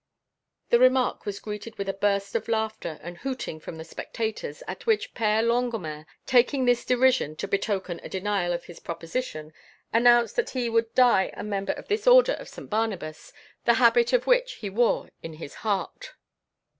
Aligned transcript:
The 0.71 0.79
remark 0.79 1.27
was 1.27 1.39
greeted 1.39 1.77
with 1.77 1.87
a 1.87 1.93
burst 1.93 2.33
of 2.33 2.47
laughter 2.47 2.97
and 3.03 3.19
hooting 3.19 3.59
from 3.59 3.75
the 3.75 3.83
spectators, 3.83 4.63
at 4.67 4.87
which 4.87 5.13
the 5.13 5.19
Père 5.19 5.43
Longuemare, 5.45 6.07
taking 6.25 6.65
this 6.65 6.83
derision 6.83 7.35
to 7.35 7.47
betoken 7.47 7.99
a 8.01 8.09
denial 8.09 8.51
of 8.51 8.63
his 8.63 8.79
proposition, 8.79 9.53
announced 9.93 10.35
that 10.37 10.49
he 10.57 10.69
would 10.69 10.91
die 10.95 11.31
a 11.37 11.43
member 11.43 11.73
of 11.73 11.87
this 11.87 12.07
Order 12.07 12.33
of 12.33 12.49
St. 12.49 12.67
Barnabas, 12.67 13.31
the 13.65 13.75
habit 13.75 14.11
of 14.11 14.25
which 14.25 14.53
he 14.53 14.71
wore 14.71 15.11
in 15.21 15.33
his 15.33 15.53
heart. 15.61 16.13